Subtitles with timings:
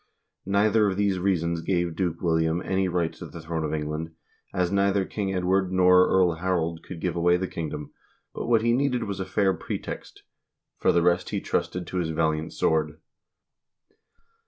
[0.47, 4.15] Neither of these reasons gave Duke William any right to the throne of England,
[4.51, 7.93] as neither King Edward nor Earl Harold could give away the kingdom,
[8.33, 10.23] but what he needed was a fair pretext;
[10.79, 12.97] for the rest he trusted to his valiant sword.